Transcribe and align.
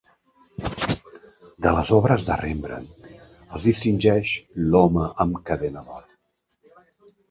De 1.65 1.73
les 1.75 1.91
obres 1.99 2.25
de 2.31 2.39
Rembrandt 2.43 3.07
es 3.61 3.69
distingeix 3.71 4.35
l"Home 4.67 5.09
amb 5.27 5.43
cadena 5.53 5.89
d'or". 5.89 6.07